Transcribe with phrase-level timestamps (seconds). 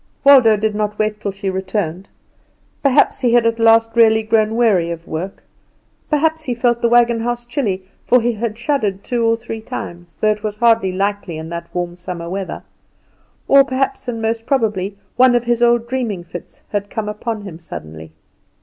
[0.23, 2.09] Waldo did not wait till she returned.
[2.81, 5.43] Perhaps he had at last really grown weary of work;
[6.09, 10.15] perhaps he felt the wagon house chilly (for he had shuddered two or three times),
[10.19, 12.63] though this was hardly likely in that warm summer weather;
[13.47, 17.59] or, perhaps, and most probably, one of his old dreaming fits had come upon him
[17.59, 18.11] suddenly.